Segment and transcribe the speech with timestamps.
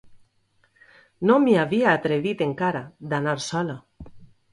[1.29, 2.81] No m'hi havia atrevit encara,
[3.13, 3.77] d'anar sola.